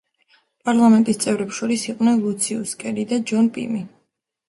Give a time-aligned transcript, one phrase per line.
[0.69, 3.89] პარლამენტს წევრებს შორის იყვნენ ლუციუს კერი და ჯონ პიმი.